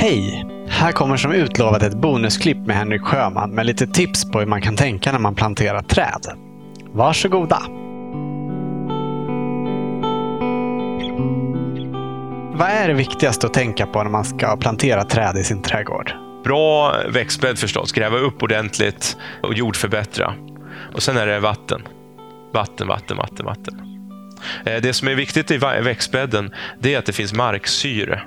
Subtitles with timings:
[0.00, 0.46] Hej!
[0.68, 4.62] Här kommer som utlovat ett bonusklipp med Henrik Sjöman med lite tips på hur man
[4.62, 6.26] kan tänka när man planterar träd.
[6.92, 7.62] Varsågoda!
[12.58, 16.12] Vad är det viktigaste att tänka på när man ska plantera träd i sin trädgård?
[16.44, 17.92] Bra växtbädd förstås.
[17.92, 20.34] Gräva upp ordentligt och jordförbättra.
[20.94, 21.82] Och sen är det vatten.
[22.52, 23.74] Vatten, vatten, vatten, vatten.
[24.64, 28.22] Eh, det som är viktigt i växtbädden det är att det finns marksyre.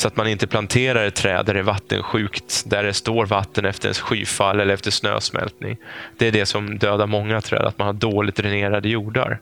[0.00, 3.64] Så att man inte planterar ett träd där det är vattensjukt, där det står vatten
[3.64, 5.76] efter en skyfall eller efter snösmältning.
[6.18, 9.40] Det är det som dödar många träd, att man har dåligt dränerade jordar.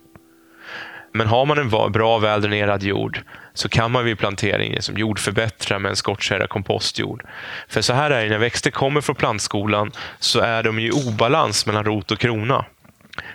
[1.12, 3.20] Men har man en bra väldränerad jord
[3.54, 7.24] så kan man vid plantering som jordförbättra med en skottkärra kompostjord.
[7.68, 11.66] För så här är det, när växter kommer från plantskolan så är de i obalans
[11.66, 12.64] mellan rot och krona.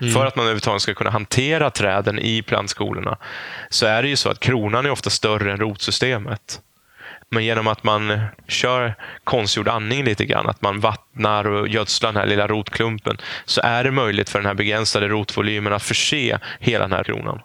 [0.02, 0.13] Mm.
[0.13, 3.18] För att man överhuvudtaget ska kunna hantera träden i plantskolorna
[3.70, 6.60] så är det ju så att kronan är ofta större än rotsystemet.
[7.34, 12.21] Men genom att man kör konstgjord andning lite grann, att man vattnar och gödslar den
[12.21, 16.84] här lilla rotklumpen, så är det möjligt för den här begränsade rotvolymen att förse hela
[16.88, 17.41] den här kronan.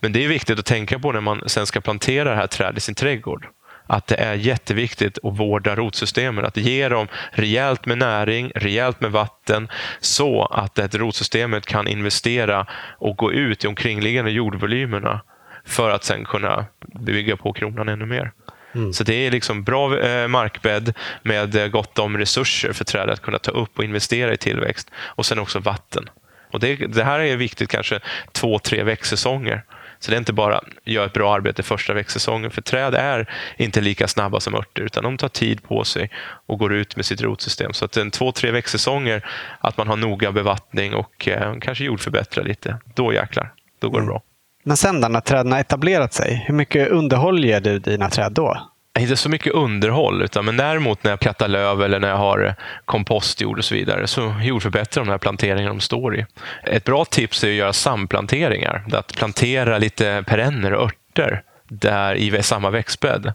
[0.00, 2.78] Men det är viktigt att tänka på när man sen ska plantera det här trädet
[2.78, 3.48] i sin trädgård.
[3.86, 9.10] Att det är jätteviktigt att vårda rotsystemen, att ge dem rejält med näring, rejält med
[9.10, 9.68] vatten
[10.00, 12.66] så att det rotsystemet kan investera
[12.98, 15.20] och gå ut i omkringliggande jordvolymerna
[15.64, 16.64] för att sen kunna
[17.00, 18.32] bygga på kronan ännu mer.
[18.74, 18.92] Mm.
[18.92, 23.38] Så det är liksom bra eh, markbädd med gott om resurser för trädet att kunna
[23.38, 24.90] ta upp och investera i tillväxt.
[24.96, 26.08] Och sen också vatten.
[26.52, 28.00] Och det, det här är viktigt kanske
[28.32, 29.62] två, tre växtsäsonger.
[29.98, 32.50] Så det är inte bara göra ett bra arbete första växtsäsongen.
[32.50, 36.10] För träd är inte lika snabba som örter, utan de tar tid på sig
[36.46, 37.72] och går ut med sitt rotsystem.
[37.72, 39.26] Så att en två, tre växtsäsonger,
[39.60, 42.78] att man har noga bevattning och eh, kanske jordförbättra lite.
[42.94, 44.08] Då jäklar, då går det mm.
[44.08, 44.22] bra.
[44.66, 48.70] Men sen när träden har etablerat sig, hur mycket underhåll ger du dina träd då?
[48.98, 52.54] Inte så mycket underhåll, utan, men däremot när jag plattar löv eller när jag har
[52.84, 56.26] kompostjord och så vidare, så jordförbättrar de här planteringarna de står i.
[56.64, 58.84] Ett bra tips är att göra samplanteringar.
[58.92, 63.32] Att plantera lite perenner och örter där i samma växtbädd.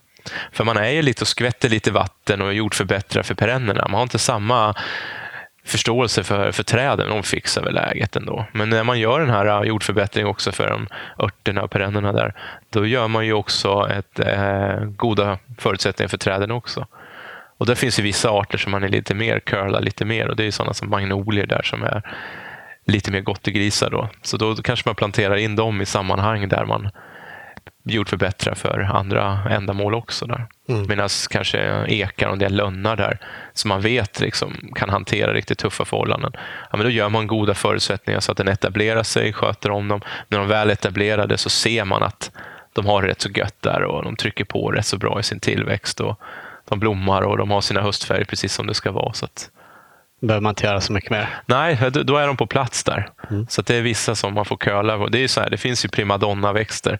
[0.51, 3.87] För man är ju lite och skvätter lite vatten och jordförbättrar för perennerna.
[3.87, 4.75] Man har inte samma
[5.63, 7.09] förståelse för, för träden.
[7.09, 8.45] De fixar väl läget ändå.
[8.51, 10.87] Men när man gör den här äh, jordförbättringen också för de
[11.23, 12.33] örterna och perennerna där,
[12.69, 16.87] då gör man ju också ett, eh, goda förutsättningar för träden också.
[17.57, 20.35] Och där finns ju vissa arter som man är lite mer curlar lite mer och
[20.35, 22.01] det är sådana som magnolier där som är
[22.85, 24.09] lite mer gottegrisar då.
[24.21, 26.89] Så då kanske man planterar in dem i sammanhang där man
[27.83, 30.25] jordförbättra för andra ändamål också.
[30.25, 30.47] där.
[30.69, 30.87] Mm.
[30.87, 33.19] Medan kanske ekar och en del lönnar där
[33.53, 36.31] som man vet liksom, kan hantera riktigt tuffa förhållanden.
[36.71, 40.01] Ja, men då gör man goda förutsättningar så att den etablerar sig, sköter om dem.
[40.27, 42.31] När de väl etablerade så ser man att
[42.73, 45.23] de har det rätt så gött där och de trycker på rätt så bra i
[45.23, 45.99] sin tillväxt.
[45.99, 46.19] och
[46.69, 49.13] De blommar och de har sina höstfärger precis som det ska vara.
[49.13, 49.49] Så att,
[50.21, 51.29] behöver man inte göra så mycket mer.
[51.45, 53.09] Nej, då är de på plats där.
[53.29, 53.47] Mm.
[53.49, 55.07] Så det är vissa som man får köla.
[55.07, 56.99] Det, är så här, det finns ju primadonna-växter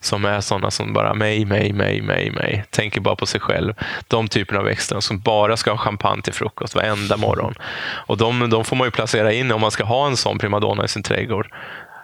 [0.00, 2.64] som är sådana som bara mig, mig, mig, mig, mig.
[2.70, 3.74] Tänker bara på sig själv.
[4.08, 7.54] De typerna av växter som bara ska ha champagne till frukost varenda morgon.
[8.06, 10.84] Och de, de får man ju placera in om man ska ha en sån primadonna
[10.84, 11.48] i sin trädgård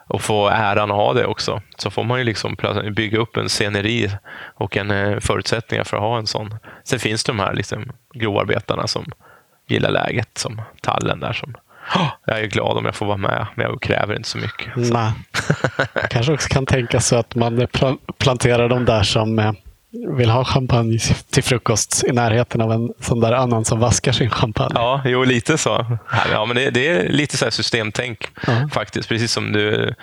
[0.09, 1.63] och få äran att ha det också.
[1.77, 2.57] Så får man ju liksom
[2.97, 4.11] bygga upp en sceneri
[4.55, 6.55] och en eh, förutsättningar för att ha en sån.
[6.85, 9.05] Sen finns det de här liksom grovarbetarna som
[9.69, 11.33] gillar läget som tallen där.
[11.33, 11.55] Som,
[11.97, 14.87] oh, jag är glad om jag får vara med, men jag kräver inte så mycket.
[14.87, 14.95] Så.
[14.95, 15.13] Nej.
[16.11, 17.67] kanske också kan tänka så att man
[18.19, 19.53] planterar de där som eh,
[20.17, 20.99] vill ha champagne
[21.31, 24.73] till frukost i närheten av en sån där annan som vaskar sin champagne.
[24.75, 25.99] Ja, jo, lite så.
[26.33, 29.09] Ja, men det, det är lite så systemtänk uh faktiskt.
[29.09, 29.95] Precis som du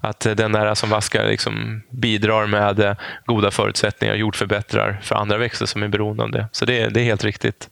[0.00, 2.94] att den där som vaskar liksom bidrar med eh,
[3.26, 6.48] goda förutsättningar och jordförbättrar för andra växter som är beroende av det.
[6.52, 7.68] Så det, det är helt riktigt.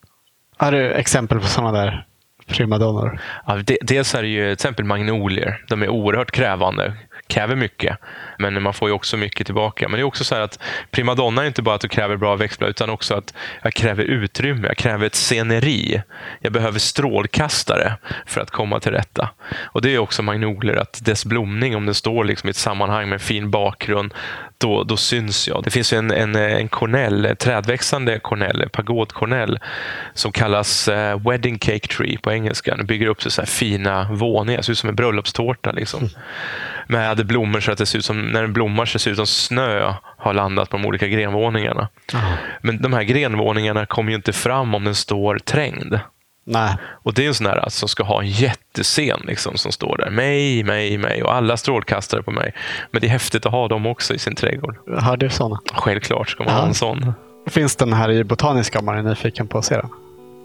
[0.57, 2.07] Har du exempel på sådana där
[2.47, 3.21] primadonnor?
[3.47, 5.65] Ja, dels är det ju till exempel magnolier.
[5.69, 6.95] De är oerhört krävande,
[7.27, 7.99] kräver mycket.
[8.39, 9.89] Men man får ju också mycket tillbaka.
[9.89, 10.59] Men det är också så att
[10.91, 14.67] primadonna är inte bara att du kräver bra växtblad utan också att jag kräver utrymme,
[14.67, 16.03] jag kräver ett sceneri.
[16.41, 17.97] Jag behöver strålkastare
[18.27, 19.31] för att komma till rätta.
[19.57, 23.09] Och Det är också magnolier, att dess blomning, om den står liksom i ett sammanhang
[23.09, 24.15] med en fin bakgrund,
[24.59, 25.63] då, då syns jag.
[25.63, 29.59] Det finns en, en, en kornell, trädväxande kornell, pagodkornell,
[30.15, 32.77] som kallas uh, wedding cake tree på engelska.
[32.77, 35.73] Den bygger upp sig så här fina våningar, ser ut som en bröllopstårta.
[35.73, 36.01] Liksom.
[36.01, 36.13] Mm.
[36.89, 39.17] Med blommor så att det ser ut som, när den blommar så ser det ut
[39.17, 41.89] som snö har landat på de olika grenvåningarna.
[42.15, 42.27] Mm.
[42.63, 46.01] Men de här grenvåningarna kommer ju inte fram om den står trängd.
[46.49, 46.77] Nej.
[47.03, 50.11] Och det är en sån här som ska ha en jättescen liksom, som står där.
[50.11, 52.53] Mig, mig, mig och alla strålkastare på mig.
[52.91, 54.77] Men det är häftigt att ha dem också i sin trädgård.
[54.99, 55.61] Har du sådana?
[55.73, 56.61] Självklart ska man ja.
[56.61, 57.13] ha en sån.
[57.47, 59.91] Finns den här i Botaniska om man är nyfiken på att se den?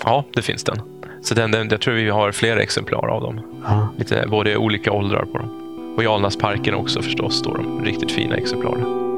[0.05, 0.81] Ja, det finns den.
[1.23, 3.61] Så den, den, jag tror vi har flera exemplar av dem.
[3.65, 3.87] Ja.
[3.97, 5.57] Lite, både olika åldrar på dem.
[5.97, 9.10] Och i Alnasparken också förstås står de riktigt fina exemplaren.